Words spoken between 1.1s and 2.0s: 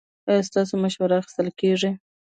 اخیستل کیږي؟